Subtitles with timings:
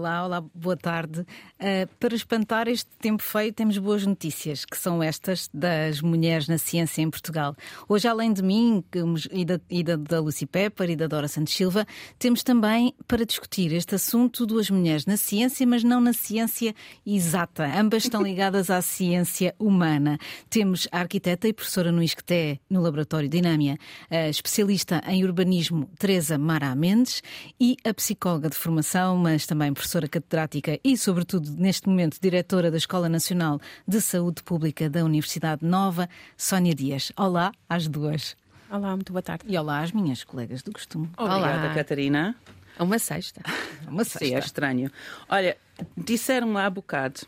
[0.00, 1.20] Olá, olá, boa tarde.
[1.20, 6.56] Uh, para espantar este tempo feio, temos boas notícias, que são estas das mulheres na
[6.56, 7.54] ciência em Portugal.
[7.86, 8.82] Hoje, além de mim
[9.30, 11.86] e da, e da, da Lucy Pepper e da Dora Santos Silva,
[12.18, 17.66] temos também para discutir este assunto duas mulheres na ciência, mas não na ciência exata.
[17.78, 20.16] Ambas estão ligadas à ciência humana.
[20.48, 23.76] Temos a arquiteta e professora no ISCTE, no Laboratório Dinâmia,
[24.10, 27.22] a especialista em urbanismo, Teresa Mara Mendes,
[27.60, 32.76] e a psicóloga de formação, mas também professora catedrática e, sobretudo, neste momento, diretora da
[32.76, 37.10] Escola Nacional de Saúde Pública da Universidade Nova, Sónia Dias.
[37.16, 38.36] Olá às duas.
[38.70, 39.44] Olá, muito boa tarde.
[39.48, 41.10] E olá às minhas colegas do costume.
[41.16, 41.74] Obrigada, olá.
[41.74, 42.36] Catarina.
[42.78, 43.42] É uma sexta.
[43.86, 44.26] É uma sexta.
[44.26, 44.90] Sim, é estranho.
[45.28, 45.56] Olha,
[45.96, 47.20] disseram-me há bocado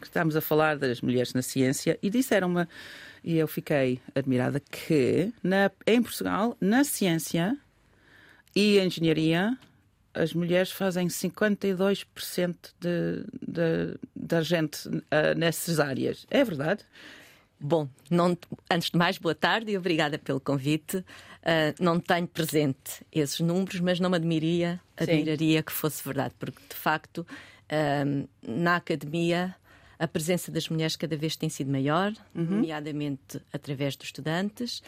[0.00, 2.66] que estamos a falar das mulheres na ciência e disseram-me,
[3.22, 7.58] e eu fiquei admirada, que na, em Portugal, na ciência
[8.56, 9.58] e engenharia,
[10.14, 16.26] as mulheres fazem 52% de, de, da gente uh, nessas áreas.
[16.30, 16.84] É verdade?
[17.58, 18.36] Bom, não,
[18.70, 20.96] antes de mais, boa tarde e obrigada pelo convite.
[20.96, 26.60] Uh, não tenho presente esses números, mas não me admiraria, admiraria que fosse verdade, porque
[26.68, 29.54] de facto uh, na academia
[29.98, 32.44] a presença das mulheres cada vez tem sido maior, uhum.
[32.44, 34.82] nomeadamente através dos estudantes.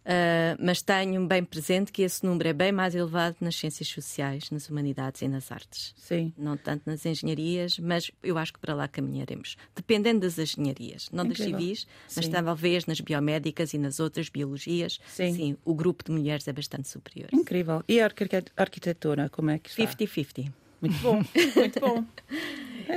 [0.00, 4.50] Uh, mas tenho bem presente que esse número é bem mais elevado nas ciências sociais,
[4.50, 5.94] nas humanidades e nas artes.
[5.96, 6.32] Sim.
[6.38, 9.56] Não tanto nas engenharias, mas eu acho que para lá caminharemos.
[9.76, 11.52] Dependendo das engenharias, não Incrível.
[11.52, 12.30] das civis, mas sim.
[12.30, 14.98] talvez nas biomédicas e nas outras biologias.
[15.06, 15.34] Sim.
[15.34, 15.56] sim.
[15.64, 17.28] o grupo de mulheres é bastante superior.
[17.32, 17.82] Incrível.
[17.86, 18.10] E a
[18.56, 19.82] arquitetura, como é que está?
[19.82, 20.50] 50-50.
[20.80, 21.22] Muito bom,
[21.56, 22.04] muito bom.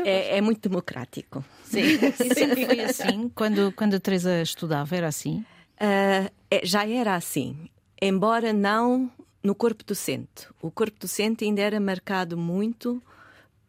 [0.05, 1.45] É, é, muito democrático.
[1.63, 1.81] Sim.
[1.81, 3.29] E sempre foi assim?
[3.35, 5.45] Quando, quando a Teresa estudava, era assim?
[5.83, 6.31] Uh,
[6.63, 7.69] já era assim,
[8.01, 9.11] embora não
[9.43, 10.47] no corpo docente.
[10.61, 13.03] O corpo docente ainda era marcado muito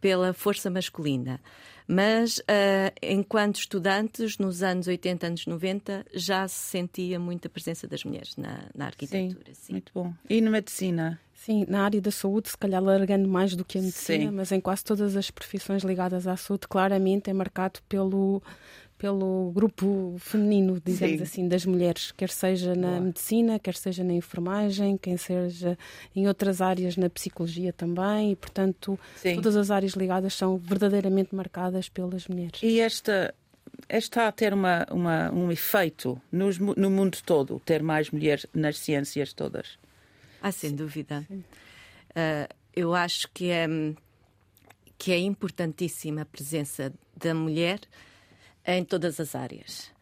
[0.00, 1.40] pela força masculina.
[1.86, 8.04] Mas, uh, enquanto estudantes, nos anos 80, anos 90, já se sentia muita presença das
[8.04, 9.52] mulheres na, na arquitetura.
[9.52, 10.14] Sim, sim, muito bom.
[10.30, 11.20] E na medicina?
[11.34, 14.30] Sim, na área da saúde, se calhar largando mais do que a medicina, sim.
[14.30, 18.42] mas em quase todas as profissões ligadas à saúde, claramente é marcado pelo
[19.04, 21.22] pelo grupo feminino, digamos Sim.
[21.22, 23.00] assim, das mulheres, quer seja na Boa.
[23.02, 25.76] medicina, quer seja na enfermagem, quer seja
[26.16, 29.34] em outras áreas, na psicologia também, e portanto Sim.
[29.34, 32.62] todas as áreas ligadas são verdadeiramente marcadas pelas mulheres.
[32.62, 33.34] E esta
[33.90, 38.78] está a ter uma, uma, um efeito nos, no mundo todo, ter mais mulheres nas
[38.78, 39.78] ciências todas?
[40.40, 41.26] Ah, sem dúvida.
[41.30, 43.66] Uh, eu acho que é,
[44.96, 47.80] que é importantíssima a presença da mulher
[48.66, 49.92] em todas as áreas.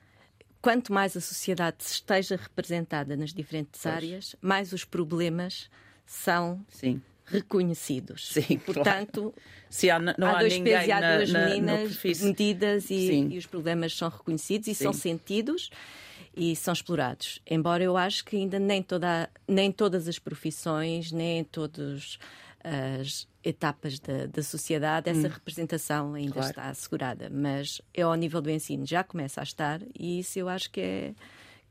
[0.60, 3.94] Quanto mais a sociedade esteja representada nas diferentes pois.
[3.94, 5.68] áreas, mais os problemas
[6.06, 7.02] são Sim.
[7.24, 8.28] reconhecidos.
[8.28, 9.34] Sim, Portanto,
[9.80, 10.10] claro.
[10.10, 13.96] Há, não há, há dois pesos e há duas meninas medidas e, e, os problemas
[13.96, 14.84] são reconhecidos e Sim.
[14.84, 15.70] são sentidos
[16.36, 17.40] e são explorados.
[17.46, 22.18] Embora eu acho que ainda nem, toda, nem todas as profissões, nem todos
[22.64, 25.30] as etapas da, da sociedade, essa hum.
[25.30, 26.48] representação ainda claro.
[26.48, 27.30] está assegurada.
[27.30, 30.80] Mas é ao nível do ensino, já começa a estar, e isso eu acho que
[30.80, 31.14] é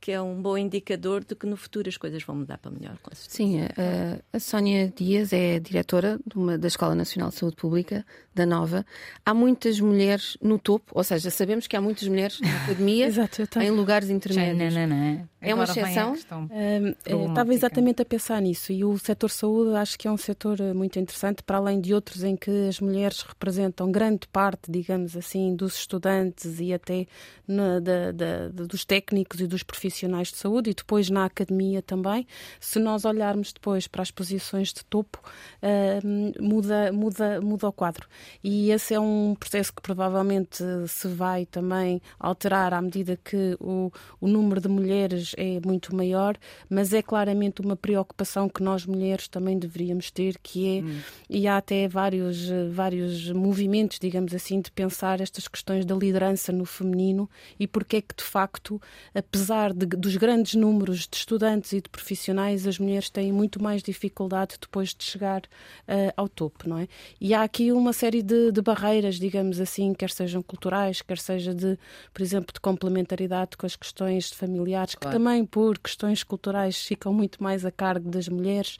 [0.01, 2.97] que é um bom indicador de que no futuro as coisas vão mudar para melhor.
[3.13, 8.03] Sim, a, a Sónia Dias é diretora uma, da Escola Nacional de Saúde Pública,
[8.33, 8.83] da Nova.
[9.23, 13.43] Há muitas mulheres no topo, ou seja, sabemos que há muitas mulheres na academia Exato,
[13.59, 14.73] em lugares intermédios.
[14.73, 15.29] Não, não, não.
[15.41, 16.15] É uma exceção?
[16.31, 20.59] Um, estava exatamente a pensar nisso e o setor saúde acho que é um setor
[20.59, 25.17] eh, muito interessante, para além de outros em que as mulheres representam grande parte, digamos
[25.17, 27.07] assim, dos estudantes e até
[27.47, 31.81] na, da, da, dos técnicos e dos profissionais profissionais de saúde e depois na academia
[31.81, 32.27] também.
[32.59, 35.19] Se nós olharmos depois para as posições de topo,
[35.61, 38.07] uh, muda, muda, muda o quadro.
[38.43, 43.91] E esse é um processo que provavelmente se vai também alterar à medida que o,
[44.19, 46.37] o número de mulheres é muito maior,
[46.69, 50.99] mas é claramente uma preocupação que nós mulheres também deveríamos ter, que é, hum.
[51.29, 56.65] e há até vários, vários movimentos, digamos assim, de pensar estas questões da liderança no
[56.65, 57.29] feminino
[57.59, 58.81] e porque é que de facto,
[59.13, 63.61] apesar de de, dos grandes números de estudantes e de profissionais, as mulheres têm muito
[63.61, 66.87] mais dificuldade depois de chegar uh, ao topo, não é?
[67.19, 71.53] E há aqui uma série de, de, barreiras, digamos assim, quer sejam culturais, quer seja
[71.53, 71.77] de,
[72.13, 75.17] por exemplo, de complementaridade com as questões familiares, claro.
[75.17, 78.77] que também por questões culturais ficam muito mais a cargo das mulheres.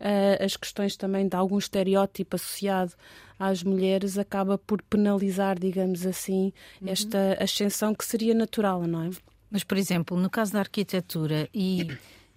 [0.00, 2.92] Uh, as questões também de algum estereótipo associado
[3.38, 6.88] às mulheres acaba por penalizar, digamos assim, uhum.
[6.88, 9.10] esta ascensão que seria natural, não é?
[9.50, 11.88] Mas, por exemplo, no caso da arquitetura e,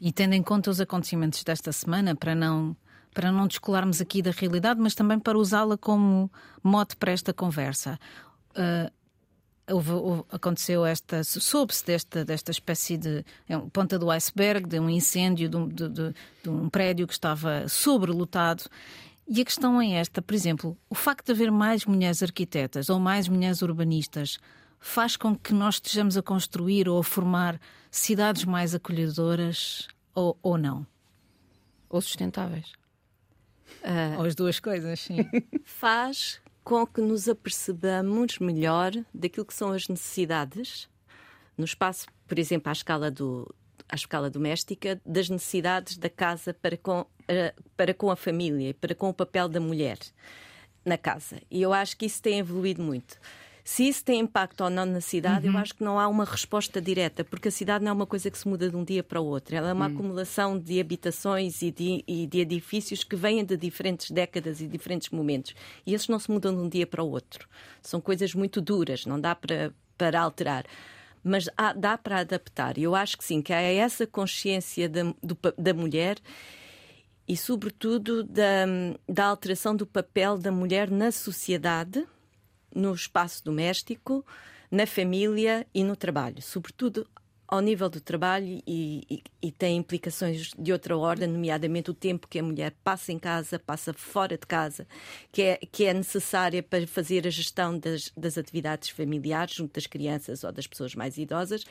[0.01, 2.75] e tendo em conta os acontecimentos desta semana, para não
[3.13, 6.31] para não descolarmos aqui da realidade, mas também para usá-la como
[6.63, 7.99] mote para esta conversa.
[8.57, 8.91] Uh,
[9.69, 14.77] Houve, houve, aconteceu esta, soube-se desta, desta espécie de é um, ponta do iceberg, de
[14.77, 16.13] um incêndio de um, de, de,
[16.43, 18.63] de um prédio que estava sobrelotado.
[19.27, 22.99] E a questão é esta, por exemplo, o facto de haver mais mulheres arquitetas ou
[22.99, 24.37] mais mulheres urbanistas
[24.81, 27.57] faz com que nós estejamos a construir ou a formar
[27.89, 30.85] cidades mais acolhedoras ou, ou não?
[31.89, 32.73] Ou sustentáveis?
[33.81, 35.17] Uh, ou as duas coisas, sim.
[35.63, 40.89] faz com que nos apercebamos melhor daquilo que são as necessidades
[41.57, 43.53] no espaço, por exemplo, à escala, do,
[43.87, 47.05] à escala doméstica, das necessidades da casa para com,
[47.77, 49.99] para com a família para com o papel da mulher
[50.85, 51.41] na casa.
[51.49, 53.19] E eu acho que isso tem evoluído muito.
[53.63, 55.53] Se isso tem impacto ou não na cidade, uhum.
[55.53, 58.29] eu acho que não há uma resposta direta, porque a cidade não é uma coisa
[58.29, 59.55] que se muda de um dia para o outro.
[59.55, 59.93] Ela é uma uhum.
[59.93, 65.09] acumulação de habitações e de, e de edifícios que vêm de diferentes décadas e diferentes
[65.09, 65.55] momentos.
[65.85, 67.47] E esses não se mudam de um dia para o outro.
[67.81, 70.65] São coisas muito duras, não dá para, para alterar
[71.23, 72.77] mas há, dá para adaptar.
[72.77, 76.17] E eu acho que sim, que há essa consciência da, do, da mulher
[77.25, 78.65] e, sobretudo, da,
[79.07, 82.05] da alteração do papel da mulher na sociedade
[82.75, 84.25] no espaço doméstico,
[84.69, 87.07] na família e no trabalho, sobretudo
[87.53, 92.27] ao nível do trabalho e, e, e, tem implicações de outra ordem, nomeadamente o tempo
[92.27, 94.87] que a mulher passa em casa, passa fora de casa,
[95.31, 99.85] que é, que é necessária para fazer a gestão das, das atividades familiares junto das
[99.85, 101.63] crianças ou das pessoas mais idosas.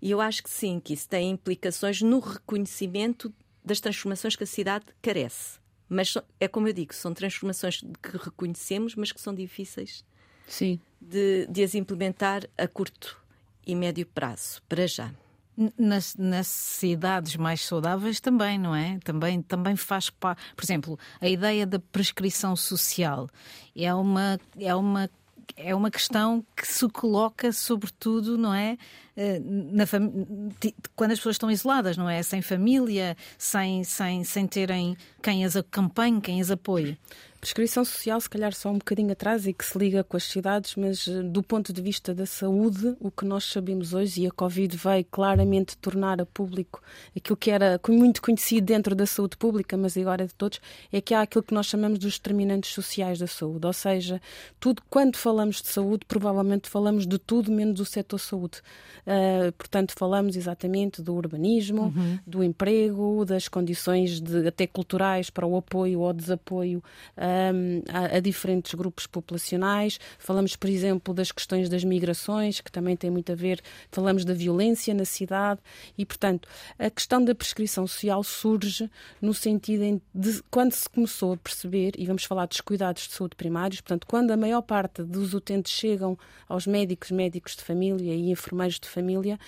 [0.00, 3.34] E eu acho que sim, que isso tem implicações no reconhecimento
[3.64, 5.58] das transformações que a cidade carece.
[5.88, 10.04] Mas é como eu digo, são transformações que reconhecemos, mas que são difíceis
[10.52, 10.78] Sim.
[11.00, 13.18] De, de as implementar a curto
[13.66, 15.10] e médio prazo, para já.
[15.78, 18.98] Nas, nas cidades mais saudáveis também, não é?
[19.02, 20.42] Também, também faz parte.
[20.54, 23.30] Por exemplo, a ideia da prescrição social
[23.74, 25.10] é uma, é uma
[25.56, 28.76] é uma questão que se coloca sobretudo, não é?
[29.16, 29.40] Eh,
[30.96, 32.22] quando as pessoas estão isoladas, não é?
[32.22, 36.96] Sem família, sem, sem, sem terem quem as acompanhe, quem as apoie.
[37.42, 40.76] Prescrição social, se calhar só um bocadinho atrás e que se liga com as cidades,
[40.76, 44.30] mas eh, do ponto de vista da saúde, o que nós sabemos hoje, e a
[44.30, 46.80] Covid veio claramente tornar a público
[47.16, 50.60] aquilo que era muito conhecido dentro da saúde pública, mas agora é de todos,
[50.92, 53.66] é que há aquilo que nós chamamos dos determinantes sociais da saúde.
[53.66, 54.22] Ou seja,
[54.60, 58.62] tudo, quando falamos de saúde, provavelmente falamos de tudo menos do setor saúde.
[59.06, 62.18] Uh, portanto, falamos exatamente do urbanismo, uhum.
[62.26, 66.82] do emprego, das condições de, até culturais para o apoio ou desapoio.
[67.16, 69.98] Uh, a, a, diferentes grupos populacionais.
[70.18, 73.60] Falamos, por exemplo, das questões das migrações, que também tem muito a ver,
[73.90, 75.60] falamos da violência na cidade
[75.96, 78.90] e, portanto, a questão da prescrição social surge
[79.20, 83.36] no sentido de quando se começou a perceber, e vamos falar dos cuidados de saúde
[83.36, 86.18] primários, portanto, quando a maior parte dos utentes chegam
[86.48, 89.38] aos médicos, médicos de família e enfermeiros de família,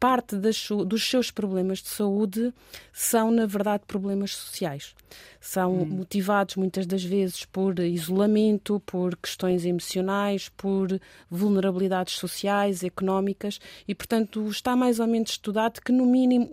[0.00, 2.52] parte das, dos seus problemas de saúde
[2.92, 4.94] são, na verdade, problemas sociais.
[5.40, 5.84] São hum.
[5.84, 14.46] motivados muitas das vezes por isolamento, por questões emocionais, por vulnerabilidades sociais, económicas e, portanto,
[14.48, 16.48] está mais ou menos estudado que, no mínimo,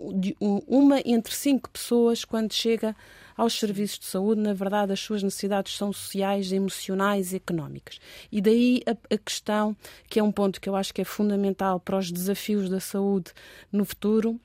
[0.67, 2.96] uma entre cinco pessoas, quando chega
[3.36, 8.00] aos serviços de saúde, na verdade, as suas necessidades são sociais, emocionais e económicas.
[8.32, 9.75] E daí a, a questão,
[10.10, 13.32] que é um ponto que eu acho que é fundamental para os desafios da saúde
[13.72, 14.39] no futuro,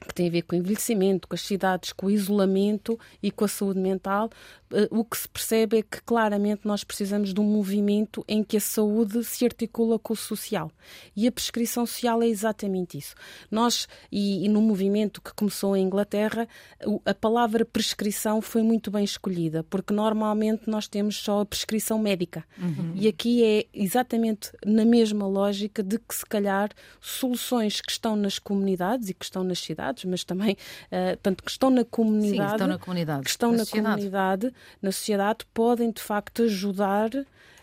[0.00, 3.44] que tem a ver com o envelhecimento, com as cidades, com o isolamento e com
[3.44, 4.30] a saúde mental,
[4.72, 8.56] eh, o que se percebe é que claramente nós precisamos de um movimento em que
[8.56, 10.70] a saúde se articula com o social.
[11.16, 13.14] E a prescrição social é exatamente isso.
[13.50, 16.48] Nós, e, e no movimento que começou em Inglaterra,
[17.04, 22.44] a palavra prescrição foi muito bem escolhida, porque normalmente nós temos só a prescrição médica.
[22.58, 22.92] Uhum.
[22.94, 28.38] E aqui é exatamente na mesma lógica de que, se calhar, soluções que estão nas
[28.38, 32.54] comunidades e que estão nas cidades, mas também, uh, tanto que estão na comunidade, Sim,
[32.54, 34.52] estão na comunidade, que estão na, na comunidade
[34.82, 37.10] na sociedade podem de facto ajudar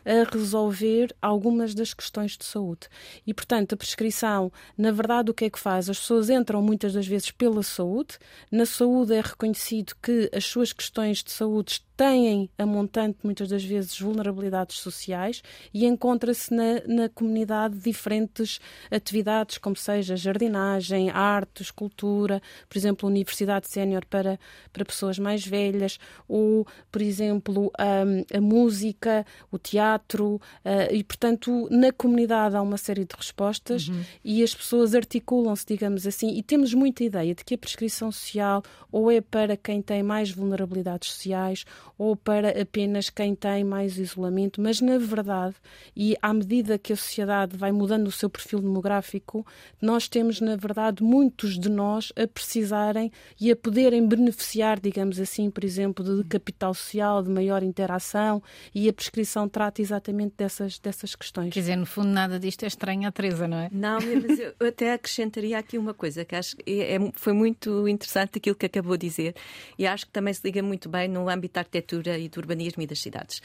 [0.05, 2.89] a resolver algumas das questões de saúde.
[3.25, 5.89] E, portanto, a prescrição, na verdade, o que é que faz?
[5.89, 8.17] As pessoas entram muitas das vezes pela saúde,
[8.51, 13.63] na saúde é reconhecido que as suas questões de saúde têm a montante, muitas das
[13.63, 15.41] vezes, vulnerabilidades sociais
[15.73, 18.59] e encontra-se na, na comunidade diferentes
[18.91, 24.39] atividades, como seja jardinagem, artes, cultura, por exemplo, universidade sénior para,
[24.71, 31.03] para pessoas mais velhas, ou, por exemplo, a, a música, o teatro teatro, uh, e
[31.03, 34.03] portanto na comunidade há uma série de respostas uhum.
[34.23, 38.63] e as pessoas articulam-se, digamos assim, e temos muita ideia de que a prescrição social
[38.91, 41.65] ou é para quem tem mais vulnerabilidades sociais
[41.97, 45.55] ou para apenas quem tem mais isolamento, mas na verdade,
[45.95, 49.45] e à medida que a sociedade vai mudando o seu perfil demográfico,
[49.81, 55.49] nós temos na verdade muitos de nós a precisarem e a poderem beneficiar, digamos assim,
[55.49, 58.41] por exemplo, de capital social, de maior interação
[58.73, 61.53] e a prescrição trata exatamente dessas, dessas questões.
[61.53, 63.69] Quer dizer, no fundo, nada disto é estranho à Teresa, não é?
[63.71, 67.87] Não, mas eu até acrescentaria aqui uma coisa que acho que é, é, foi muito
[67.87, 69.35] interessante aquilo que acabou de dizer
[69.77, 72.81] e acho que também se liga muito bem no âmbito da arquitetura e do urbanismo
[72.81, 73.41] e das cidades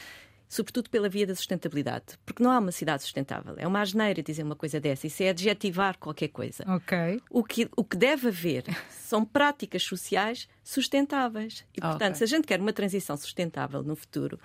[0.51, 3.53] sobretudo pela via da sustentabilidade, porque não há uma cidade sustentável.
[3.59, 6.63] É uma asneira dizer uma coisa dessa, isso é adjetivar qualquer coisa.
[6.67, 7.21] Ok.
[7.29, 11.63] O que, o que deve haver são práticas sociais sustentáveis.
[11.77, 12.15] E, portanto, okay.
[12.15, 14.39] se a gente quer uma transição sustentável no futuro,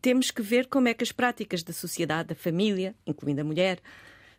[0.00, 3.78] temos que ver como é que as práticas da sociedade, da família, incluindo a mulher,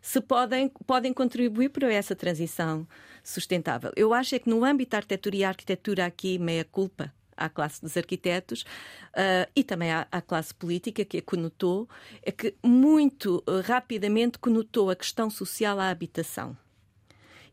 [0.02, 2.88] se podem, podem contribuir para essa transição
[3.22, 3.92] sustentável.
[3.94, 7.48] Eu acho é que no âmbito da arquitetura e a arquitetura aqui meia culpa, à
[7.48, 11.88] classe dos arquitetos uh, e também à, à, classe política que a conotou,
[12.22, 16.56] é que muito uh, rapidamente conotou a questão social à habitação.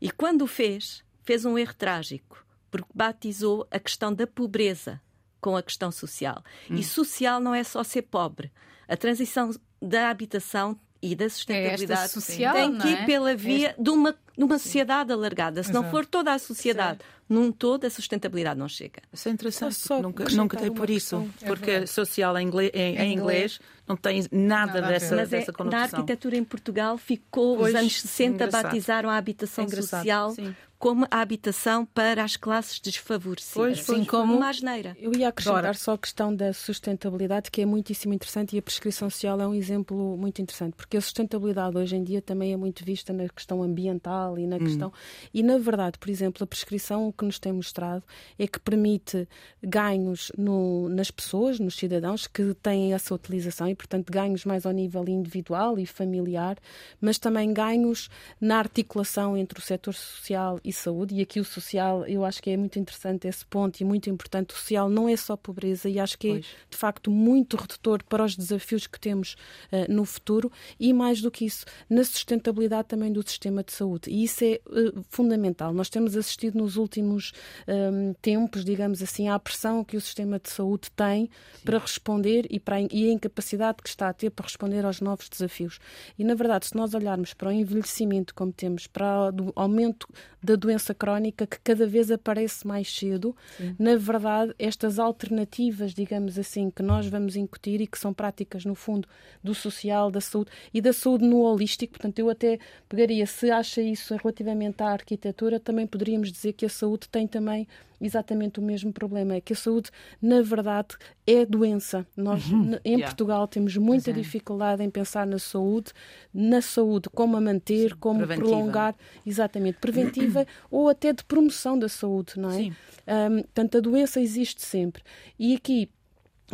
[0.00, 5.00] E quando o fez, fez um erro trágico, porque batizou a questão da pobreza
[5.40, 6.42] com a questão social.
[6.70, 6.76] Hum.
[6.76, 8.50] E social não é só ser pobre.
[8.88, 13.06] A transição da habitação e da sustentabilidade é social, tem que ir é?
[13.06, 13.82] pela via este...
[13.82, 15.62] de uma, de uma sociedade alargada.
[15.62, 15.84] Se Exato.
[15.84, 19.00] não for toda a sociedade num todo, a sustentabilidade não chega.
[19.12, 21.26] Isso é interessante, só nunca, nunca tem por isso.
[21.40, 23.58] É porque social em inglês, em, em inglês
[23.88, 25.88] não tem nada, nada dessa, Mas dessa é, conotação.
[25.88, 28.62] Na arquitetura em Portugal ficou, pois, os anos 60 engraçado.
[28.62, 33.54] batizaram a habitação social Sim como a habitação para as classes desfavorecidas.
[33.54, 34.96] Pois, assim como uma asneira.
[34.98, 35.74] Eu ia acrescentar Dora.
[35.74, 39.54] só a questão da sustentabilidade, que é muitíssimo interessante, e a prescrição social é um
[39.54, 43.62] exemplo muito interessante, porque a sustentabilidade hoje em dia também é muito vista na questão
[43.62, 44.60] ambiental e na hum.
[44.60, 44.92] questão.
[45.32, 48.02] E, na verdade, por exemplo, a prescrição o que nos tem mostrado
[48.38, 49.28] é que permite
[49.62, 54.72] ganhos no, nas pessoas, nos cidadãos que têm essa utilização e, portanto, ganhos mais ao
[54.72, 56.56] nível individual e familiar,
[57.00, 58.08] mas também ganhos
[58.40, 62.50] na articulação entre o setor social e saúde, e aqui o social, eu acho que
[62.50, 64.54] é muito interessante esse ponto e muito importante.
[64.54, 66.46] O social não é só pobreza, e acho que é, pois.
[66.46, 69.34] é de facto muito redutor para os desafios que temos
[69.72, 74.10] uh, no futuro, e mais do que isso, na sustentabilidade também do sistema de saúde.
[74.12, 75.72] E isso é uh, fundamental.
[75.72, 77.32] Nós temos assistido nos últimos
[77.66, 81.64] um, tempos, digamos assim, à pressão que o sistema de saúde tem Sim.
[81.64, 85.30] para responder e, para, e a incapacidade que está a ter para responder aos novos
[85.30, 85.78] desafios.
[86.18, 90.06] E, na verdade, se nós olharmos para o envelhecimento como temos, para o aumento
[90.42, 93.34] da doença crónica que cada vez aparece mais cedo.
[93.56, 93.76] Sim.
[93.78, 98.74] Na verdade, estas alternativas, digamos assim, que nós vamos incutir e que são práticas, no
[98.74, 99.08] fundo,
[99.42, 103.80] do social, da saúde e da saúde no holístico, portanto, eu até pegaria, se acha
[103.80, 107.66] isso relativamente à arquitetura, também poderíamos dizer que a saúde tem também
[108.00, 109.34] exatamente o mesmo problema.
[109.34, 109.90] É que a saúde,
[110.20, 112.06] na verdade, é doença.
[112.16, 112.78] Nós, uhum.
[112.84, 113.06] em yeah.
[113.06, 114.12] Portugal, temos muita é.
[114.12, 115.92] dificuldade em pensar na saúde,
[116.34, 118.48] na saúde, como a manter, Sim, como preventiva.
[118.48, 118.94] prolongar,
[119.24, 122.54] exatamente, preventiva ou até de promoção da saúde, não é?
[122.54, 122.72] Sim.
[123.06, 125.02] Um, portanto, a doença existe sempre.
[125.38, 125.88] E aqui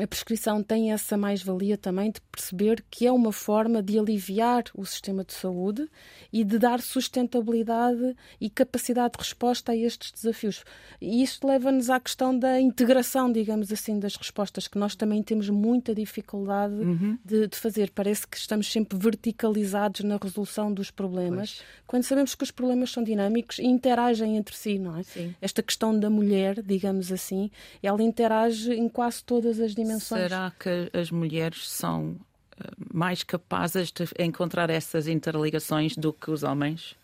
[0.05, 4.87] a prescrição tem essa mais-valia também de perceber que é uma forma de aliviar o
[4.87, 5.89] sistema de saúde
[6.33, 10.63] e de dar sustentabilidade e capacidade de resposta a estes desafios.
[11.01, 15.51] E isto leva-nos à questão da integração, digamos assim, das respostas, que nós também temos
[15.51, 17.19] muita dificuldade uhum.
[17.25, 17.91] de, de, fazer.
[17.91, 21.65] Parece que estamos sempre verticalizados na resolução dos problemas, pois.
[21.87, 25.03] quando sabemos que os problemas são dinâmicos e interagem entre si, não é?
[25.03, 25.35] Sim.
[25.41, 27.51] Esta questão da mulher, digamos assim,
[27.83, 30.23] ela interage em quase todas as dimensões dimensões.
[30.23, 32.17] Será que as mulheres são
[32.59, 36.97] eh, mais capazes de encontrar essas interligações do que os homens?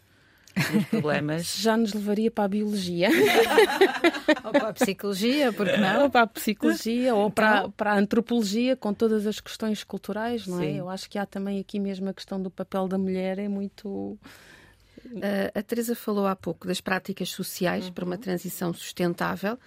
[0.57, 1.55] Os problemas.
[1.59, 3.09] Já nos levaria para a biologia.
[4.45, 6.05] ou para a psicologia, porque não?
[6.05, 7.71] Ou para a psicologia, ou para, então?
[7.73, 10.67] para a antropologia, com todas as questões culturais, não é?
[10.67, 10.79] Sim.
[10.79, 13.89] Eu acho que há também aqui mesmo a questão do papel da mulher, é muito.
[15.07, 17.93] Uh, a Teresa falou há pouco das práticas sociais uhum.
[17.93, 19.59] para uma transição sustentável.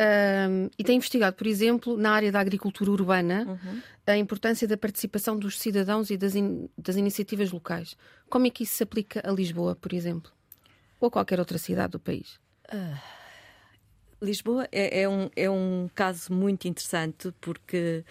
[0.00, 3.82] Um, e tem investigado, por exemplo, na área da agricultura urbana, uhum.
[4.06, 7.96] a importância da participação dos cidadãos e das, in, das iniciativas locais.
[8.28, 10.32] Como é que isso se aplica a Lisboa, por exemplo?
[10.98, 12.40] Ou a qualquer outra cidade do país?
[12.72, 12.98] Uh,
[14.22, 18.04] Lisboa é, é, um, é um caso muito interessante porque.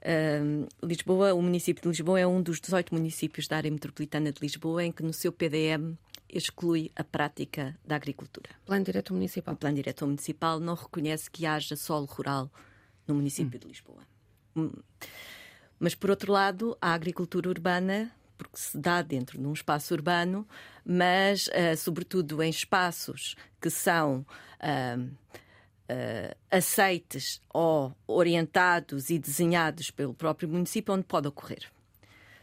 [0.00, 4.40] Uh, Lisboa, o município de Lisboa é um dos 18 municípios da área metropolitana de
[4.40, 5.94] Lisboa em que no seu PDM
[6.32, 8.50] exclui a prática da agricultura.
[8.64, 9.54] Plano Diretor Municipal.
[9.54, 12.50] O Plano Diretor Municipal não reconhece que haja solo rural
[13.06, 13.60] no município hum.
[13.60, 14.02] de Lisboa.
[14.56, 14.72] Hum.
[15.78, 20.46] Mas, por outro lado, a agricultura urbana, porque se dá dentro de um espaço urbano,
[20.84, 24.24] mas, uh, sobretudo, em espaços que são.
[24.60, 25.10] Uh,
[25.90, 31.70] uh, aceites ou orientados e desenhados pelo próprio município onde pode ocorrer.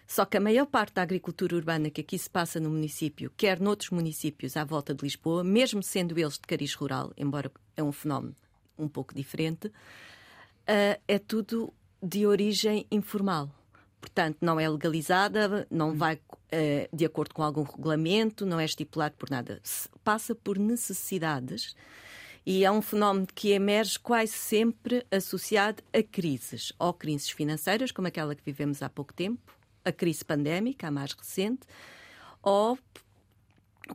[0.07, 3.59] Só que a maior parte da agricultura urbana que aqui se passa no município, quer
[3.59, 7.91] noutros municípios à volta de Lisboa, mesmo sendo eles de cariz rural, embora é um
[7.91, 8.33] fenómeno
[8.79, 13.49] um pouco diferente, uh, é tudo de origem informal.
[13.99, 19.15] Portanto, não é legalizada, não vai uh, de acordo com algum regulamento, não é estipulado
[19.17, 19.61] por nada.
[20.03, 21.75] Passa por necessidades
[22.45, 28.07] e é um fenómeno que emerge quase sempre associado a crises, ou crises financeiras, como
[28.07, 29.56] aquela que vivemos há pouco tempo,
[29.87, 31.61] a crise pandémica, a mais recente,
[32.41, 32.77] ou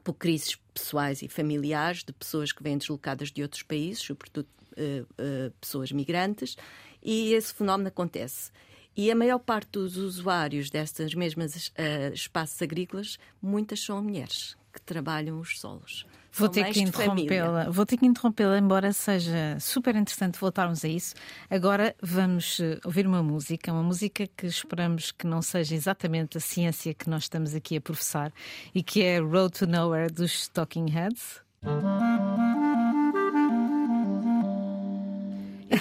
[0.03, 5.03] por crises pessoais e familiares de pessoas que vêm deslocadas de outros países, sobretudo uh,
[5.03, 6.57] uh, pessoas migrantes,
[7.03, 8.51] e esse fenómeno acontece.
[8.97, 14.81] E a maior parte dos usuários destas mesmas uh, espaços agrícolas, muitas são mulheres que
[14.81, 16.07] trabalham os solos.
[16.35, 17.71] Vou ter, que interrompê-la.
[17.71, 21.15] Vou ter que interrompê-la, embora seja super interessante voltarmos a isso.
[21.51, 26.41] Agora vamos eh, ouvir uma música, uma música que esperamos que não seja exatamente a
[26.41, 28.33] ciência que nós estamos aqui a professar
[28.75, 31.43] e que é Road to Nowhere dos Talking Heads.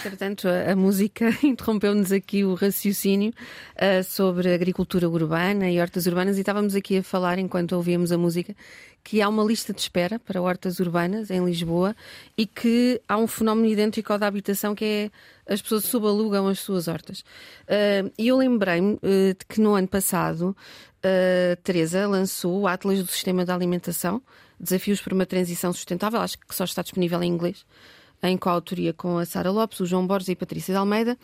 [0.03, 3.31] Entretanto, a, a música interrompeu-nos aqui o raciocínio
[3.75, 8.17] uh, sobre agricultura urbana e hortas urbanas e estávamos aqui a falar, enquanto ouvíamos a
[8.17, 8.55] música,
[9.03, 11.96] que há uma lista de espera para hortas urbanas em Lisboa
[12.36, 15.12] e que há um fenómeno idêntico ao da habitação que é
[15.48, 17.20] as pessoas subalugam as suas hortas.
[17.20, 19.00] Uh, e eu lembrei-me uh,
[19.38, 20.58] de que no ano passado
[21.03, 24.20] a Teresa lançou o Atlas do Sistema de Alimentação,
[24.60, 27.65] Desafios para uma Transição Sustentável, acho que só está disponível em inglês
[28.24, 31.18] em coautoria com a Sara Lopes, o João Borges e a Patrícia de Almeida.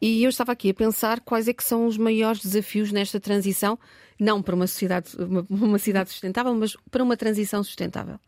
[0.00, 3.78] E eu estava aqui a pensar quais é que são os maiores desafios nesta transição,
[4.18, 8.18] não para uma sociedade, uma, uma cidade sustentável, mas para uma transição sustentável.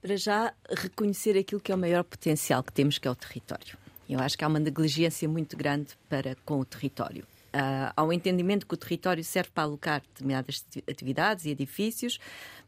[0.00, 3.78] Para já reconhecer aquilo que é o maior potencial que temos, que é o território.
[4.08, 8.66] Eu acho que há uma negligência muito grande para com o território uh, ao entendimento
[8.66, 12.18] que o território serve para alocar determinadas atividades e edifícios,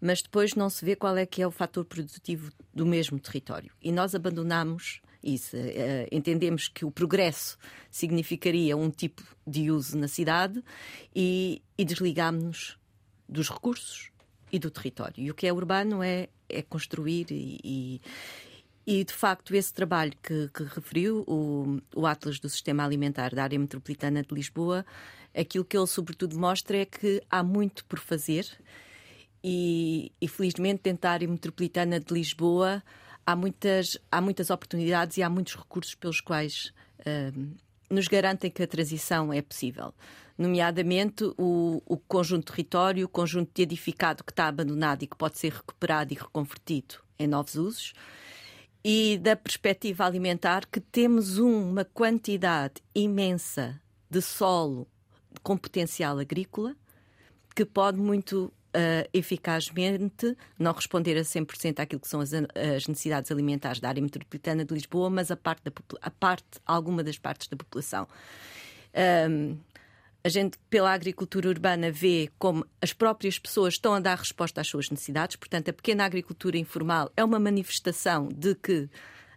[0.01, 3.73] mas depois não se vê qual é que é o fator produtivo do mesmo território.
[3.83, 5.57] E nós abandonamos isso.
[5.57, 7.57] Uh, entendemos que o progresso
[7.91, 10.63] significaria um tipo de uso na cidade
[11.15, 12.79] e, e desligamos-nos
[13.29, 14.11] dos recursos
[14.53, 15.15] e do território.
[15.19, 18.01] E o que é urbano é, é construir e, e
[18.87, 23.43] e, de facto, esse trabalho que, que referiu, o, o Atlas do Sistema Alimentar da
[23.43, 24.85] Área Metropolitana de Lisboa,
[25.35, 28.47] aquilo que ele, sobretudo, mostra é que há muito por fazer
[29.43, 32.83] e, e felizmente, dentro da Área Metropolitana de Lisboa,
[33.27, 37.55] há muitas, há muitas oportunidades e há muitos recursos pelos quais uh,
[37.91, 39.93] nos garantem que a transição é possível.
[40.39, 45.17] Nomeadamente o, o conjunto de território, o conjunto de edificado que está abandonado e que
[45.17, 47.93] pode ser recuperado e reconvertido em novos usos
[48.85, 54.87] e da perspectiva alimentar que temos uma quantidade imensa de solo
[55.43, 56.77] com potencial agrícola
[57.55, 63.31] que pode muito uh, eficazmente não responder a 100% àquilo que são as, as, necessidades
[63.31, 67.49] alimentares da área metropolitana de Lisboa, mas a parte, da, a parte alguma das partes
[67.49, 68.07] da população.
[69.31, 69.57] Um,
[70.25, 74.67] a gente, pela agricultura urbana, vê como as próprias pessoas estão a dar resposta às
[74.67, 75.37] suas necessidades.
[75.37, 78.89] Portanto, a pequena agricultura informal é uma manifestação de que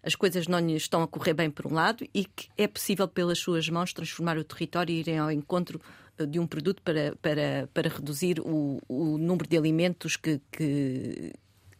[0.02, 3.06] as coisas não lhes estão a correr bem por um lado e que é possível,
[3.06, 5.82] pelas suas mãos, transformar o território e irem ao encontro
[6.18, 11.34] eh, de um produto para, para, para reduzir o, o número de alimentos que, que,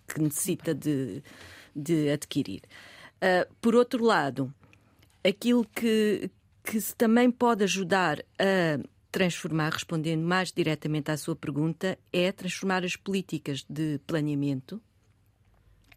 [0.06, 1.24] que necessita de,
[1.74, 2.64] de adquirir.
[3.18, 4.54] Uh, por outro lado,
[5.24, 6.30] aquilo que,
[6.62, 8.78] que também pode ajudar a
[9.12, 14.82] transformar, respondendo mais diretamente à sua pergunta, é transformar as políticas de planeamento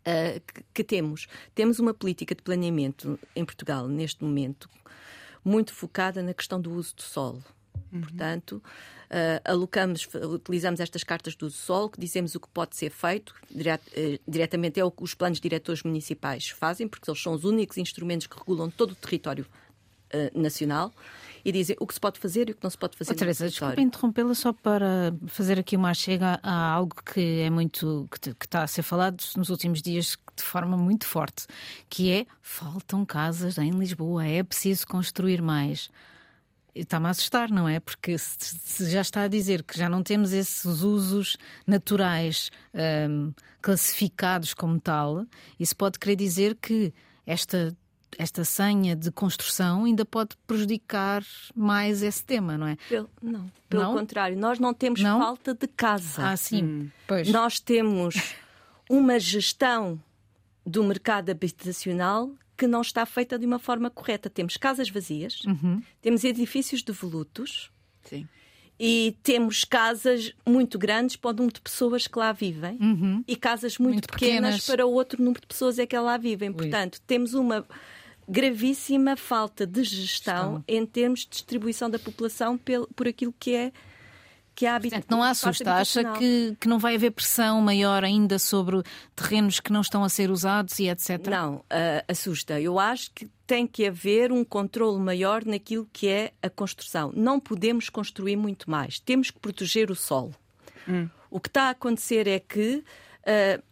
[0.01, 1.27] uh, que, que, temos.
[1.55, 4.69] Temos uma política de planeamento em Portugal, neste momento,
[5.45, 7.43] muito focada na questão do uso do solo.
[7.93, 8.03] Uhum.
[8.03, 8.63] Portanto,
[9.11, 13.83] uh, alocamos, utilizamos estas cartas do solo, que dizemos o que pode ser feito, diret,
[13.89, 17.77] uh, diretamente é o que os planos diretores municipais fazem, porque eles são os únicos
[17.77, 19.47] instrumentos que regulam todo o território
[20.35, 20.93] nacional
[21.45, 23.13] e dizem o que se pode fazer e o que não se pode fazer.
[23.13, 28.09] Oh, Teresa, desculpe interrompê-la só para fazer aqui uma chega a algo que é muito
[28.11, 31.47] que, que está a ser falado nos últimos dias de forma muito forte,
[31.89, 35.91] que é faltam casas em Lisboa, é preciso construir mais.
[36.75, 37.81] Está-me a assustar, não é?
[37.81, 42.51] Porque se, já está a dizer que já não temos esses usos naturais
[43.09, 45.27] um, classificados como tal,
[45.59, 46.95] isso pode querer dizer que
[47.27, 47.77] esta
[48.19, 52.77] esta senha de construção ainda pode prejudicar mais esse tema, não é?
[52.89, 53.95] Pelo, não, pelo não?
[53.95, 55.19] contrário, nós não temos não?
[55.19, 56.29] falta de casa.
[56.29, 56.63] Ah, sim.
[56.63, 56.91] Hum.
[57.07, 57.29] Pois.
[57.29, 58.35] Nós temos
[58.89, 60.01] uma gestão
[60.65, 64.29] do mercado habitacional que não está feita de uma forma correta.
[64.29, 65.83] Temos casas vazias, uhum.
[66.03, 67.71] temos edifícios devolutos.
[68.05, 68.27] Sim
[68.83, 73.23] e temos casas muito grandes para o número de pessoas que lá vivem uhum.
[73.29, 76.17] e casas muito, muito pequenas, pequenas, para o outro número de pessoas é que lá
[76.17, 76.49] vivem.
[76.49, 76.55] Ui.
[76.55, 77.67] Portanto, temos uma
[78.31, 82.59] gravíssima falta de gestão em termos de distribuição da população
[82.95, 83.73] por aquilo que é
[84.55, 88.83] que há Portanto, não assusta, acha que, que não vai haver pressão maior ainda sobre
[89.17, 91.27] terrenos que não estão a ser usados e etc?
[91.29, 91.65] Não, uh,
[92.07, 92.61] assusta.
[92.61, 97.11] Eu acho que tem que haver um controle maior naquilo que é a construção.
[97.17, 99.01] Não podemos construir muito mais.
[99.01, 100.35] Temos que proteger o solo.
[100.87, 101.09] Hum.
[101.31, 102.85] O que está a acontecer é que
[103.25, 103.63] uh,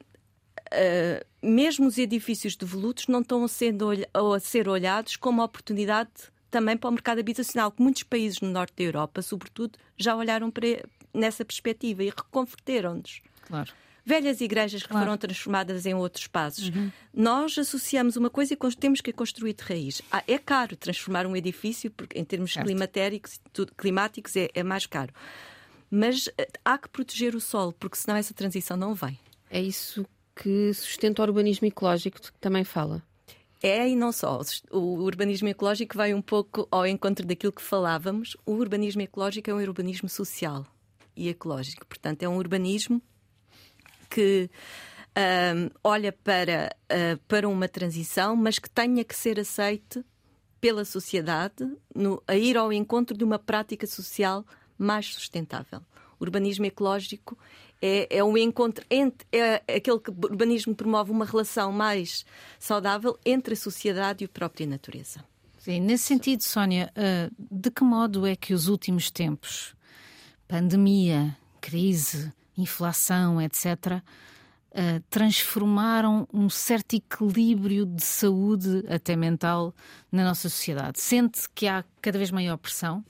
[0.73, 6.11] uh, mesmo os edifícios devolutos não estão a, sendo, a ser olhados como oportunidade
[6.51, 10.51] também para o mercado habitacional, que muitos países no norte da Europa, sobretudo, já olharam
[10.51, 10.67] para,
[11.13, 13.21] nessa perspectiva e reconverteram-nos.
[13.47, 13.73] Claro.
[14.05, 15.05] Velhas igrejas que claro.
[15.05, 16.71] foram transformadas em outros espaços.
[16.71, 16.91] Uhum.
[17.13, 20.01] Nós associamos uma coisa e temos que construir de raiz.
[20.11, 23.39] Ah, é caro transformar um edifício, porque em termos climatéricos,
[23.77, 25.13] climáticos é, é mais caro.
[25.91, 29.19] Mas eh, há que proteger o solo, porque senão essa transição não vem.
[29.51, 30.07] É isso
[30.41, 33.03] que sustenta o urbanismo ecológico que também fala.
[33.61, 34.41] É e não só.
[34.71, 38.37] O urbanismo ecológico vai um pouco ao encontro daquilo que falávamos.
[38.47, 40.65] O urbanismo ecológico é um urbanismo social
[41.17, 41.85] e ecológico.
[41.87, 43.03] Portanto, é um urbanismo
[44.09, 44.49] que
[45.19, 50.05] um, olha para, uh, para uma transição, mas que tenha que ser aceite
[50.61, 54.45] pela sociedade no, a ir ao encontro de uma prática social
[54.79, 55.81] mais sustentável.
[56.21, 57.37] O urbanismo ecológico
[57.81, 62.25] é, é um encontro entre é aquele que o urbanismo promove uma relação mais
[62.59, 65.25] saudável entre a sociedade e a própria natureza.
[65.59, 69.75] Sim, nesse sentido, Sónia, uh, de que modo é que os últimos tempos,
[70.47, 74.03] pandemia, crise, inflação, etc.,
[74.71, 79.75] eh, transformaram um certo equilíbrio de saúde, até mental,
[80.13, 81.01] na nossa sociedade?
[81.01, 83.05] Sente que há cada vez maior pressão?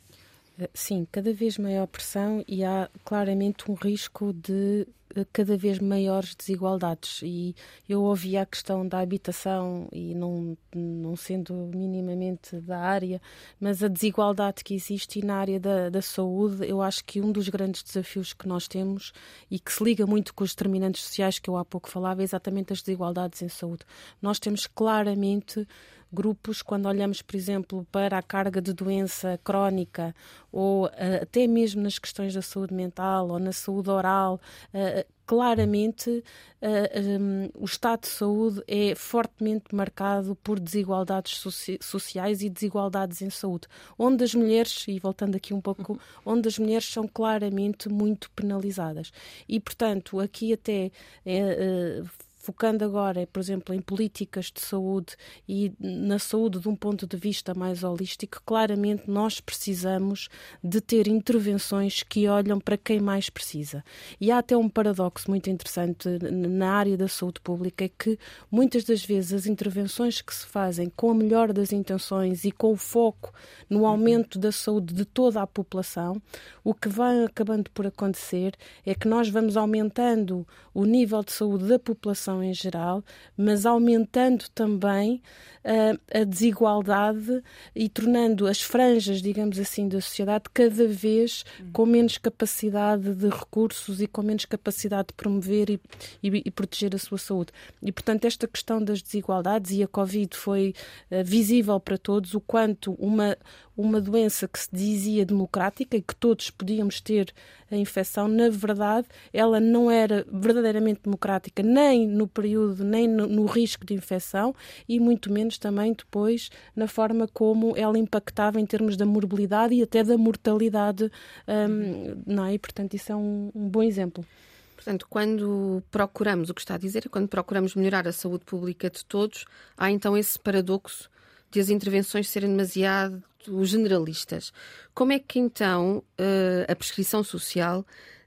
[0.75, 6.35] Sim, cada vez maior pressão e há claramente um risco de eh, cada vez maiores
[6.35, 7.21] desigualdades.
[7.23, 7.55] E
[7.89, 13.23] eu ouvi a questão da habitação e não, não sendo minimamente da área,
[13.61, 17.49] mas a desigualdade que existe na área da, da saúde, eu acho que um dos
[17.49, 19.13] grandes desafios que nós temos
[19.49, 22.25] e que se liga muito com os determinantes sociais que eu há pouco falava é
[22.25, 23.85] exatamente as desigualdades em saúde.
[24.21, 25.67] Nós temos claramente
[26.13, 30.15] grupos, quando olhamos, por exemplo, para a carga de doença crónica
[30.51, 30.91] ou uh,
[31.23, 34.41] até mesmo nas questões da saúde mental ou na saúde oral,
[34.75, 42.41] uh, claramente uh, um, o estado de saúde é fortemente marcado por desigualdades soci sociais
[42.41, 43.69] e desigualdades em saúde,
[43.99, 49.13] onde as mulheres, e voltando aqui um pouco, onde as mulheres são claramente muito penalizadas.
[49.47, 50.91] E, portanto, aqui até
[51.27, 52.03] é,
[52.39, 55.17] focando agora, por exemplo, em políticas de saúde
[55.49, 60.29] e na saúde de um ponto de vista mais holístico, claramente nós precisamos
[60.63, 63.85] de ter intervenções que olham para quem mais precisa.
[64.21, 68.19] E há até um paradoxo muito interessante na área da saúde pública, é que
[68.51, 72.73] muitas das vezes as intervenções que se fazem com a melhor das intenções e com
[72.73, 73.33] o foco
[73.69, 76.23] no aumento da saúde de toda a população,
[76.63, 78.55] o que vai acabando por acontecer
[78.87, 83.05] é que nós vamos aumentando o nível de saúde da população em geral,
[83.37, 85.23] mas aumentando também
[85.65, 87.43] uh, a desigualdade
[87.75, 94.01] e tornando as franjas, digamos assim, da sociedade cada vez com menos capacidade de recursos
[94.01, 95.81] e com menos capacidade de promover e,
[96.23, 97.53] e, e proteger a sua saúde.
[97.83, 100.75] E, portanto, esta questão das desigualdades, e a Covid foi
[101.11, 103.37] uh, visível para todos, o quanto uma,
[103.79, 107.33] uma doença que se dizia democrática e que todos podíamos ter
[107.71, 113.47] a infecção, na verdade, ela não era verdadeiramente democrática nem no período, nem no, no
[113.47, 114.53] risco de infecção
[114.89, 119.83] e muito menos também depois na forma como ela impactava em termos da morbilidade e
[119.83, 121.05] até da mortalidade,
[121.47, 122.55] um, não é?
[122.55, 124.27] E, portanto, isso é um, um bom exemplo.
[124.75, 128.91] Portanto, quando procuramos, o que está a dizer é quando procuramos melhorar a saúde pública
[128.91, 129.45] de todos,
[129.77, 131.09] há então esse paradoxo
[131.51, 133.23] de as intervenções serem demasiado
[133.63, 134.53] generalistas.
[134.95, 137.85] Como é que então eh, a prescrição social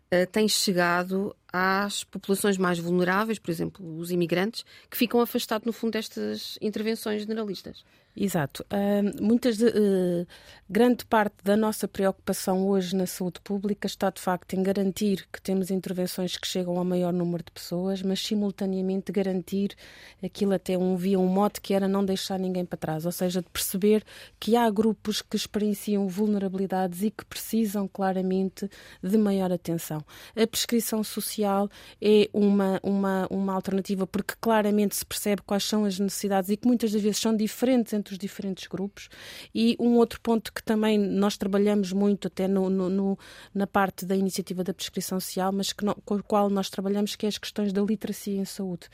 [0.10, 5.74] eh, tem chegado às populações mais vulneráveis, por exemplo, os imigrantes, que ficam afastados, no
[5.74, 7.84] fundo, destas intervenções generalistas?
[8.16, 8.66] Exato.
[8.72, 10.28] Uh, muitas de, uh,
[10.70, 15.42] grande parte da nossa preocupação hoje na saúde pública está de facto em garantir que
[15.42, 19.76] temos intervenções que chegam ao maior número de pessoas, mas simultaneamente garantir
[20.22, 23.42] aquilo até um via um mote que era não deixar ninguém para trás, ou seja,
[23.42, 24.04] de perceber
[24.38, 28.70] que há grupos que experienciam vulnerabilidades e que precisam claramente
[29.02, 30.04] de maior atenção.
[30.36, 31.70] A prescrição social
[32.02, 36.68] é uma uma uma alternativa porque claramente se percebe quais são as necessidades e que
[36.68, 39.08] muitas das vezes são diferentes entre os diferentes grupos.
[39.56, 43.20] E um outro ponto que também nós trabalhamos muito, até no, no, no
[43.54, 47.26] na parte da iniciativa da prescrição social, mas que com a qual nós trabalhamos, que
[47.26, 48.90] é as questões da literacia em saúde,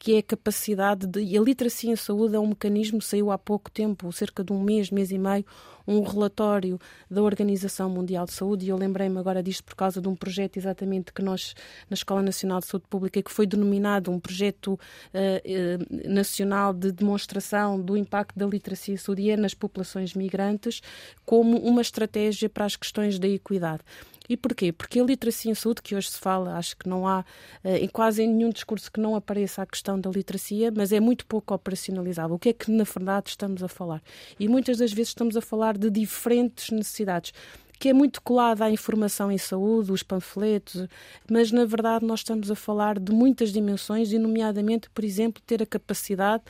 [0.00, 1.20] que é a capacidade de.
[1.20, 4.62] E a literacia em saúde é um mecanismo, saiu há pouco tempo, cerca de um
[4.62, 5.44] mês, mês e meio,
[5.86, 10.08] um relatório da Organização Mundial de Saúde, e eu lembrei-me agora disto por causa de
[10.08, 11.54] um projeto exatamente que nós,
[11.90, 17.78] na Escola Nacional de Saúde Pública, que foi denominado um projeto uh, nacional de demonstração
[17.78, 20.80] do impacto da literacia saúde nas populações migrantes,
[21.26, 23.82] como uma estratégia para as questões da equidade.
[24.30, 24.70] E porquê?
[24.70, 27.24] Porque a literacia em saúde, que hoje se fala, acho que não há
[27.64, 31.26] eh, em quase nenhum discurso que não apareça a questão da literacia, mas é muito
[31.26, 32.36] pouco operacionalizável.
[32.36, 34.00] O que é que, na verdade, estamos a falar?
[34.38, 37.32] E muitas das vezes estamos a falar de diferentes necessidades
[37.80, 40.86] que é muito colada à informação em saúde, os panfletos,
[41.28, 45.62] mas na verdade nós estamos a falar de muitas dimensões, e nomeadamente, por exemplo, ter
[45.62, 46.42] a capacidade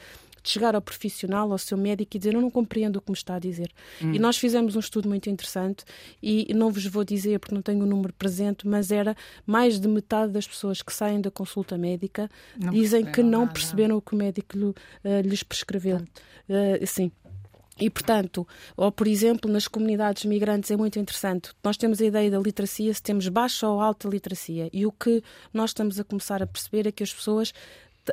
[0.43, 3.17] de chegar ao profissional, ao seu médico e dizer eu não compreendo o que me
[3.17, 3.71] está a dizer.
[4.03, 4.15] Hum.
[4.15, 5.85] E nós fizemos um estudo muito interessante
[6.23, 9.89] e não vos vou dizer porque não tenho o número presente, mas era mais de
[9.89, 13.53] metade das pessoas que saem da consulta médica não dizem que não nada.
[13.53, 14.75] perceberam o que o médico uh,
[15.23, 15.97] lhes prescreveu.
[15.97, 17.11] Uh, sim.
[17.81, 21.51] E, portanto, ou por exemplo, nas comunidades migrantes é muito interessante.
[21.65, 24.69] Nós temos a ideia da literacia, se temos baixa ou alta literacia.
[24.73, 25.23] E o que
[25.53, 27.55] nós estamos a começar a perceber é que as pessoas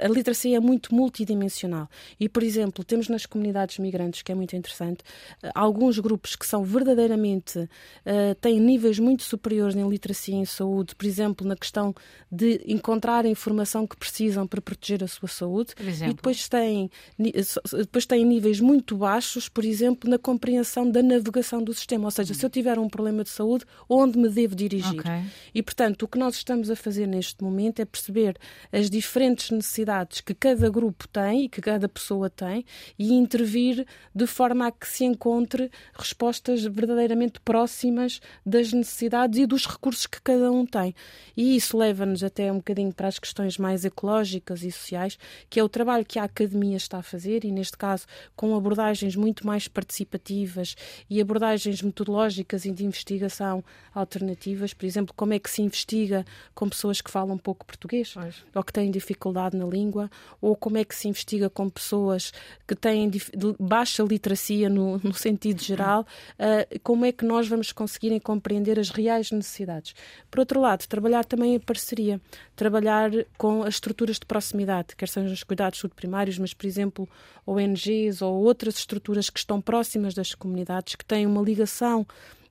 [0.01, 1.89] a literacia é muito multidimensional.
[2.19, 5.03] E, por exemplo, temos nas comunidades migrantes, que é muito interessante,
[5.41, 10.45] eh, alguns grupos que são verdadeiramente, uh, têm níveis muito superiores em literacia e em
[10.45, 11.95] saúde, por exemplo, na questão
[12.31, 15.73] de encontrar a informação que precisam para proteger a sua saúde.
[16.11, 21.73] E depois têm, depois têm níveis muito baixos, por exemplo, na compreensão da navegação do
[21.73, 22.05] sistema.
[22.05, 24.99] Ou seja, se eu tiver um problema de saúde, onde me devo dirigir?
[24.99, 25.23] Okay.
[25.53, 28.37] E, portanto, o que nós estamos a fazer neste momento é perceber
[28.71, 32.65] as diferentes necessidades necessidades que cada grupo tem e que cada pessoa tem
[32.97, 39.67] e intervir de forma a que se encontre respostas verdadeiramente próximas das necessidades e dos
[39.67, 40.95] recursos que cada um tem.
[41.35, 45.17] E isso leva-nos até um bocadinho para as questões mais ecológicas e sociais,
[45.49, 49.15] que é o trabalho que a academia está a fazer e, neste caso, com abordagens
[49.15, 50.75] muito mais participativas
[51.09, 53.63] e abordagens metodológicas e de investigação
[53.93, 54.73] alternativas.
[54.73, 58.43] Por exemplo, como é que se investiga com pessoas que falam pouco português pois.
[58.55, 60.09] ou que têm dificuldade na língua,
[60.41, 62.31] ou como é que se investiga com pessoas
[62.67, 63.11] que têm
[63.59, 66.05] baixa literacia no, no sentido geral,
[66.39, 69.93] uh, como é que nós vamos conseguir compreender as reais necessidades.
[70.29, 72.19] Por outro lado, trabalhar também em parceria,
[72.55, 77.09] trabalhar com as estruturas de proximidade, quer sejam os cuidados primários, mas, por exemplo,
[77.45, 82.05] ONGs ou outras estruturas que estão próximas das comunidades, que têm uma ligação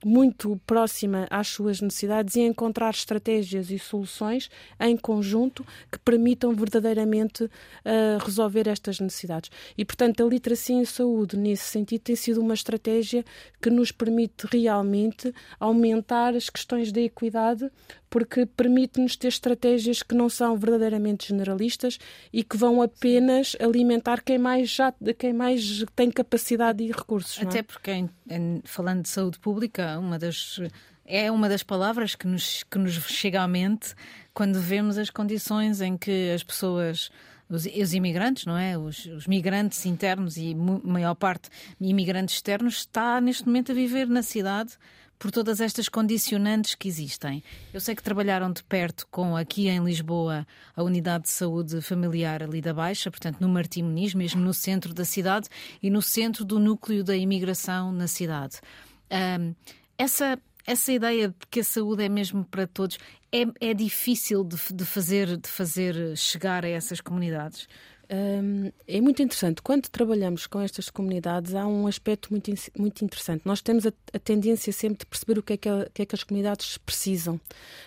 [0.06, 7.42] muito próxima às suas necessidades e encontrar estratégias e soluções em conjunto que permitam verdadeiramente
[7.42, 7.50] uh,
[8.24, 9.50] resolver estas necessidades.
[9.76, 13.24] E, portanto, a literacia em saúde, nesse sentido, tem sido uma estratégia
[13.60, 17.68] que nos permite realmente aumentar as questões da equidade
[18.08, 21.98] porque permite-nos ter estratégias que não são verdadeiramente generalistas
[22.32, 27.42] e que vão apenas alimentar quem mais já quem mais tem capacidade e recursos.
[27.42, 27.62] Até é?
[27.62, 28.08] porque,
[28.64, 30.60] falando de saúde pública, uma das
[31.04, 33.94] é uma das palavras que nos, que nos chega à mente
[34.34, 37.10] quando vemos as condições em que as pessoas
[37.48, 38.76] os, os imigrantes, não é?
[38.76, 41.48] Os, os, migrantes internos e maior parte
[41.80, 44.76] imigrantes externos está neste momento a viver na cidade
[45.18, 47.42] por todas estas condicionantes que existem.
[47.72, 52.42] Eu sei que trabalharam de perto com aqui em Lisboa a unidade de saúde familiar
[52.42, 55.48] ali da Baixa, portanto no Martim mesmo no centro da cidade
[55.82, 58.60] e no centro do núcleo da imigração na cidade.
[59.10, 59.54] Um,
[59.98, 62.98] essa essa ideia de que a saúde é mesmo para todos
[63.32, 67.68] é, é difícil de, de, fazer, de fazer chegar a essas comunidades?
[68.08, 69.60] Um, é muito interessante.
[69.62, 73.42] Quando trabalhamos com estas comunidades, há um aspecto muito, muito interessante.
[73.44, 76.06] Nós temos a, a tendência sempre de perceber o que é que, a, que é
[76.06, 77.40] que, as comunidades precisam.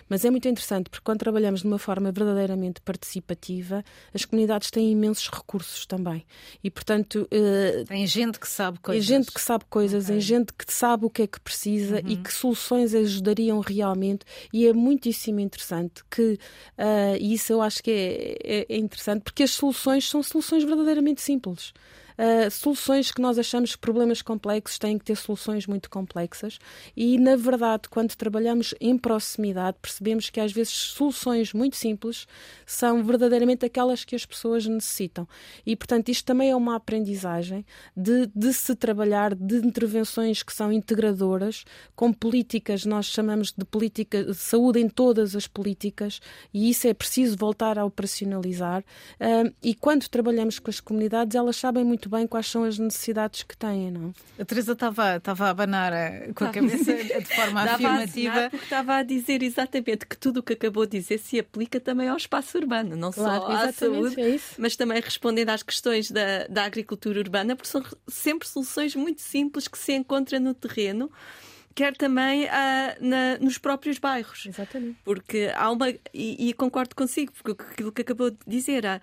[0.08, 4.92] Mas é muito interessante porque quando trabalhamos de uma forma verdadeiramente participativa, as comunidades têm
[4.92, 6.24] imensos recursos também.
[6.62, 7.26] E, portanto.
[7.32, 9.06] Uh, tem gente que sabe coisas.
[9.06, 10.14] Tem gente que sabe coisas, okay.
[10.14, 12.08] tem gente que sabe o que é que precisa uhum.
[12.08, 14.26] e que soluções ajudariam realmente.
[14.52, 16.38] E é muitíssimo interessante que.
[16.76, 21.20] Uh, isso eu acho que é, é, é interessante porque as soluções são soluções verdadeiramente
[21.20, 21.72] simples.
[22.20, 26.58] Uh, soluções que nós achamos que problemas complexos têm que ter soluções muito complexas
[26.96, 32.26] e, na verdade, quando trabalhamos em proximidade, percebemos que às vezes soluções muito simples
[32.66, 35.26] são verdadeiramente aquelas que as pessoas necessitam.
[35.64, 37.64] E, portanto, isto também é uma aprendizagem
[37.96, 41.64] de, de se trabalhar de intervenções que são integradoras,
[41.96, 46.20] com políticas, nós chamamos de política de saúde em todas as políticas,
[46.52, 48.82] e isso é preciso voltar a operacionalizar.
[49.20, 53.42] Uh, e quando trabalhamos com as comunidades, elas sabem muito bem quais são as necessidades
[53.42, 54.12] que têm, não?
[54.38, 58.46] A Teresa estava, estava a abanar eh, com a cabeça de forma afirmativa.
[58.46, 61.78] A porque estava a dizer exatamente que tudo o que acabou de dizer se aplica
[61.78, 66.10] também ao espaço urbano, não claro, só à saúde, é mas também respondendo às questões
[66.10, 71.10] da, da agricultura urbana, porque são sempre soluções muito simples que se encontram no terreno
[71.74, 72.48] quer também uh,
[73.00, 74.46] na, nos próprios bairros.
[74.46, 74.98] Exatamente.
[75.04, 75.88] Porque há uma.
[76.12, 79.00] E, e concordo consigo, porque aquilo que acabou de dizer, há,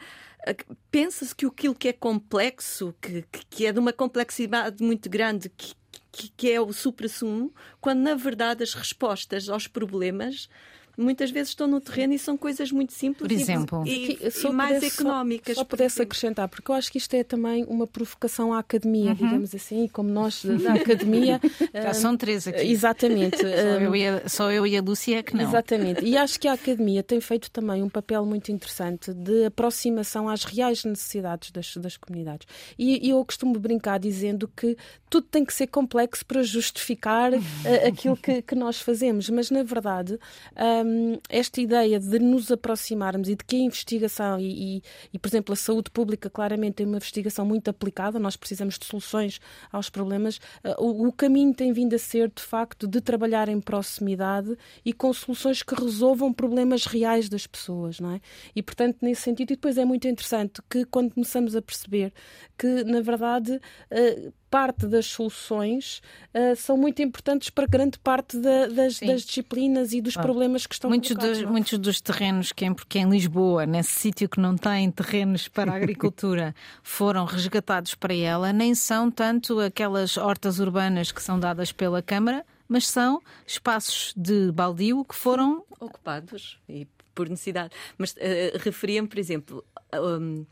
[0.92, 5.74] pensa-se que aquilo que é complexo, que, que é de uma complexidade muito grande, que,
[6.12, 10.50] que, que é o supra-sumo, quando na verdade as respostas aos problemas
[10.98, 14.52] muitas vezes estão no terreno e são coisas muito simples Por exemplo, e, e, e
[14.52, 15.56] mais pudesse, económicas.
[15.56, 19.12] Só, só pudesse acrescentar, porque eu acho que isto é também uma provocação à academia,
[19.12, 19.16] uhum.
[19.16, 21.40] digamos assim, como nós da academia.
[21.72, 22.66] Já são três aqui.
[22.72, 23.38] Exatamente.
[23.38, 25.44] só, eu e a, só eu e a Lúcia é que não.
[25.44, 26.04] Exatamente.
[26.04, 30.44] E acho que a academia tem feito também um papel muito interessante de aproximação às
[30.44, 32.48] reais necessidades das, das comunidades.
[32.78, 34.76] E, e eu costumo brincar dizendo que
[35.10, 37.40] tudo tem que ser complexo para justificar uh,
[37.88, 40.20] aquilo que, que, nós fazemos, mas na verdade.
[40.56, 45.20] Um, um, esta ideia de nos aproximarmos e de que a investigação e, e, e,
[45.20, 49.40] por exemplo, a saúde pública claramente é uma investigação muito aplicada, nós precisamos de soluções
[49.72, 50.38] aos problemas.
[50.64, 54.94] Uh, o, o, caminho tem vindo a ser, de facto, de trabalhar em proximidade e
[54.94, 58.22] com soluções que resolvam problemas reais das pessoas, não é?
[58.56, 62.14] E, portanto, nesse sentido, e depois é muito interessante que quando começamos a perceber
[62.58, 63.54] que, na verdade,
[63.92, 66.02] uh, parte das soluções
[66.34, 70.74] uh, são muito importantes para grande parte da, das, das, disciplinas e dos problemas que
[70.74, 71.16] estão muitos.
[71.16, 75.48] Dos, muitos dos terrenos que em, que em Lisboa, nesse sítio que não tem terrenos
[75.48, 81.40] para a agricultura, foram resgatados para ela, nem são tanto aquelas hortas urbanas que são
[81.40, 87.74] dadas pela Câmara, mas são espaços de baldio que foram ocupados e por necessidade.
[87.98, 90.46] Mas uh, referia-me, por exemplo, um,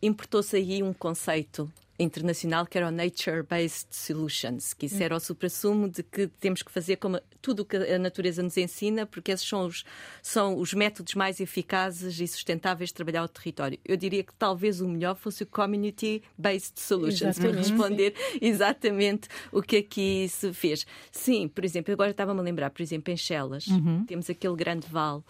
[0.00, 5.20] importou-se aí um conceito internacional que era o Nature Based Solutions, que isso era o
[5.20, 9.32] supra-sumo de que temos que fazer como tudo o que a natureza nos ensina, porque
[9.32, 9.84] esses são os,
[10.22, 13.78] são os métodos mais eficazes e sustentáveis de trabalhar o território.
[13.84, 19.60] Eu diria que talvez o melhor fosse o Community Based Solutions, para responder exatamente o
[19.60, 20.86] que aqui se fez.
[21.10, 24.04] Sim, por exemplo, agora estava-me a lembrar, por exemplo, em Chelas, uhum.
[24.04, 25.22] temos aquele grande vale.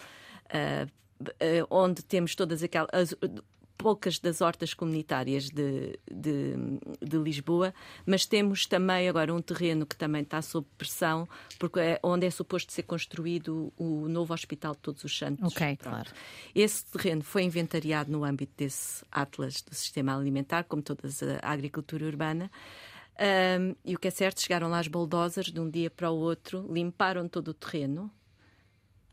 [0.48, 0.98] Uh,
[1.68, 3.12] onde temos todas aquelas
[3.78, 6.54] poucas das hortas comunitárias de, de,
[7.00, 7.72] de, Lisboa,
[8.04, 12.30] mas temos também agora um terreno que também está sob pressão, porque é onde é
[12.30, 15.52] suposto ser construído o novo Hospital de Todos os Santos.
[15.54, 15.90] Ok, Pronto.
[15.90, 16.10] claro.
[16.54, 21.08] Esse terreno foi inventariado no âmbito desse Atlas do Sistema Alimentar, como toda
[21.40, 22.50] a agricultura urbana.
[23.20, 26.16] Um, e o que é certo, chegaram lá as bulldozers de um dia para o
[26.16, 28.10] outro, limparam todo o terreno,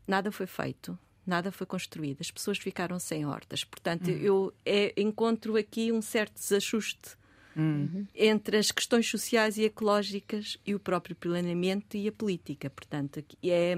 [0.06, 3.64] nada foi feito nada foi construído, as pessoas ficaram sem hortas.
[3.64, 4.16] Portanto, uhum.
[4.16, 7.16] eu é, encontro aqui um certo desajuste
[7.56, 8.06] uhum.
[8.14, 12.70] entre as questões sociais e ecológicas e o próprio planeamento e a política.
[12.70, 13.74] Portanto, é,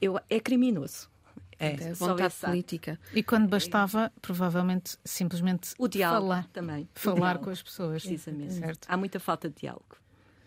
[0.00, 1.08] eu, é criminoso.
[1.56, 2.98] É, vontade política.
[3.14, 6.88] E quando bastava, provavelmente, simplesmente o diálogo falar, também.
[6.94, 7.44] Falar diálogo.
[7.44, 8.02] com as pessoas.
[8.02, 8.54] Precisamente.
[8.54, 8.86] Certo.
[8.88, 9.96] Há muita falta de diálogo.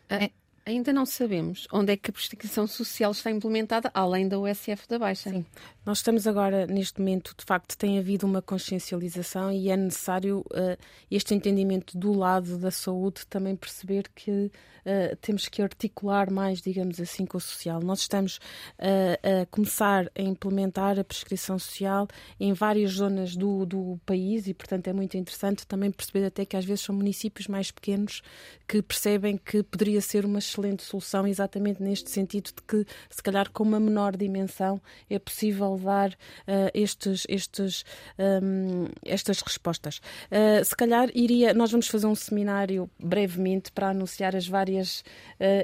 [0.10, 0.32] É.
[0.68, 5.00] Ainda não sabemos onde é que a prostituição social está implementada, além da USF da
[5.00, 5.30] Baixa.
[5.30, 5.46] Sim.
[5.86, 10.78] Nós estamos agora, neste momento, de facto, tem havido uma consciencialização e é necessário uh,
[11.10, 14.52] este entendimento do lado da saúde também perceber que
[14.88, 17.80] uh, temos que articular mais, digamos assim, com o social.
[17.82, 22.06] Nós estamos uh, a começar a implementar a prescrição social
[22.38, 26.58] em várias zonas do, do país e, portanto, é muito interessante também perceber até que
[26.58, 28.22] às vezes são municípios mais pequenos
[28.68, 33.50] que percebem que poderia ser uma excelente solução exatamente neste sentido de que, se calhar,
[33.52, 37.86] com uma menor dimensão é possível levar uh, estes, estes,
[38.18, 40.02] um, ehm, estas respostas.
[40.32, 45.04] Uh, se calhar iria, nós vamos fazer um seminário brevemente para anunciar as várias uh,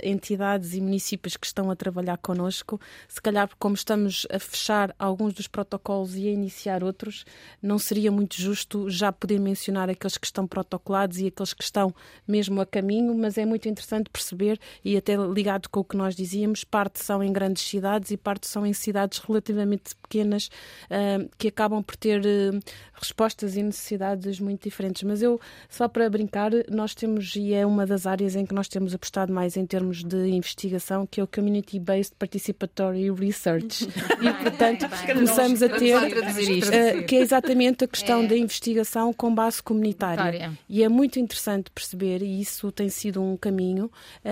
[0.03, 2.79] entidades e municípios que estão a trabalhar connosco.
[3.07, 7.25] Se calhar, como estamos a fechar alguns dos protocolos e a iniciar outros,
[7.61, 11.93] não seria muito justo já poder mencionar aqueles que estão protocolados e aqueles que estão
[12.27, 16.15] mesmo a caminho, mas é muito interessante perceber e até ligado com o que nós
[16.15, 20.47] dizíamos, parte são em grandes cidades e parte são em cidades relativamente pequenas
[20.85, 22.59] uh, que acabam por ter uh,
[22.93, 25.03] respostas e necessidades muito diferentes.
[25.03, 28.67] Mas eu, só para brincar, nós temos, e é uma das áreas em que nós
[28.67, 33.85] temos apostado mais em termos de investigação, que é o Community-Based Participatory Research.
[34.21, 38.27] e, portanto, começamos a ter, uh, que é exatamente a questão é.
[38.27, 40.51] da investigação com base comunitária.
[40.69, 43.91] E é muito interessante perceber, e isso tem sido um caminho,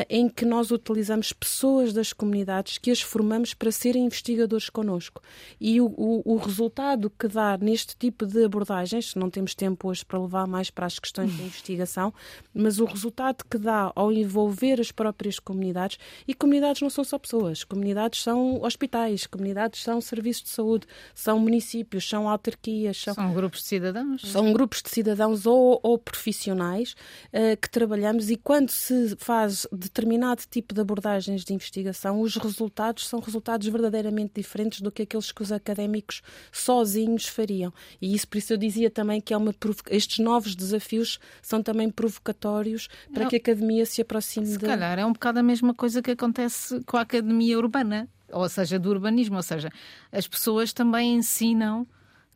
[0.10, 5.22] em que nós utilizamos pessoas das comunidades que as formamos para serem investigadores connosco.
[5.60, 10.06] E o, o, o resultado que dá neste tipo de abordagens, não temos tempo hoje
[10.06, 12.14] para levar mais para as questões de investigação,
[12.54, 17.20] mas o resultado que dá ao envolver as próprias comunidades, e comunidades não são só
[17.20, 23.34] pessoas, comunidades são hospitais, comunidades são serviços de saúde, são municípios, são autarquias, são, são
[23.34, 24.22] grupos de cidadãos.
[24.22, 26.96] São grupos de cidadãos ou, ou profissionais
[27.34, 33.08] uh, que trabalhamos e quando se faz determinado tipo de abordagens de investigação, os resultados
[33.08, 37.74] são resultados verdadeiramente diferentes do que aqueles que os académicos sozinhos fariam.
[38.02, 39.54] E isso, por isso, eu dizia também que é uma
[39.90, 43.30] estes novos desafios são também provocatórios para Não.
[43.30, 44.60] que a academia se aproxime se de.
[44.60, 48.48] Se calhar é um bocado a mesma coisa que acontece com a academia urbana, ou
[48.48, 49.70] seja, do urbanismo, ou seja,
[50.12, 51.88] as pessoas também ensinam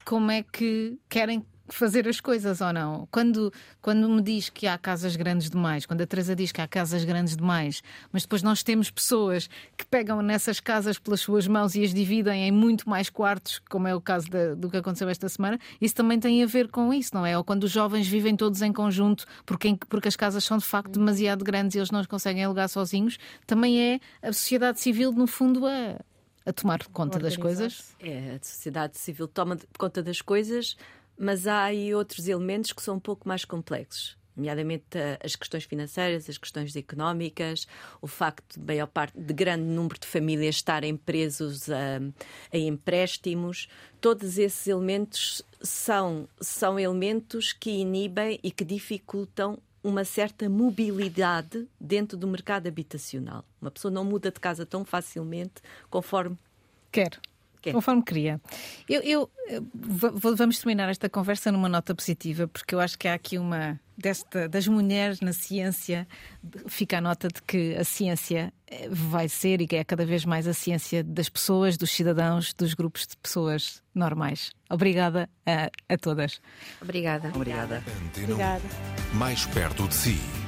[0.04, 3.08] como é que querem fazer as coisas ou não.
[3.12, 3.52] Quando,
[3.82, 7.04] quando me diz que há casas grandes demais, quando a Teresa diz que há casas
[7.04, 11.84] grandes demais, mas depois nós temos pessoas que pegam nessas casas pelas suas mãos e
[11.84, 15.28] as dividem em muito mais quartos, como é o caso de, do que aconteceu esta
[15.28, 17.38] semana, isso também tem a ver com isso, não é?
[17.38, 20.92] Ou quando os jovens vivem todos em conjunto porque, porque as casas são de facto
[20.92, 25.66] demasiado grandes e eles não conseguem alugar sozinhos, também é a sociedade civil, no fundo,
[25.66, 26.00] a,
[26.46, 27.96] a tomar conta das coisas.
[28.00, 30.78] É, a sociedade civil toma conta das coisas
[31.18, 36.30] mas há aí outros elementos que são um pouco mais complexos nomeadamente as questões financeiras,
[36.30, 37.68] as questões económicas,
[38.02, 42.02] o facto de maior parte de grande número de famílias estarem presos a,
[42.52, 43.68] a, empréstimos,
[44.02, 52.18] todos esses elementos são, são elementos que inibem e que dificultam uma certa mobilidade dentro
[52.18, 53.46] do mercado habitacional.
[53.62, 56.38] Uma pessoa não muda de casa tão facilmente conforme
[56.92, 57.20] quer.
[57.66, 57.72] É.
[57.72, 58.40] Conforme queria.
[58.88, 59.60] Eu, eu, eh,
[60.36, 64.50] vamos terminar esta conversa numa nota positiva, porque eu acho que há aqui uma desta
[64.50, 66.08] das mulheres na ciência
[66.68, 70.48] fica a nota de que a ciência eh, vai ser e é cada vez mais
[70.48, 74.52] a ciência das pessoas, dos cidadãos, dos grupos de pessoas normais.
[74.70, 76.42] Obrigada a, a todas.
[76.82, 77.32] Obrigada.
[77.34, 77.84] Obrigada.
[78.18, 78.64] Obrigada.
[79.14, 80.45] Mais perto de si.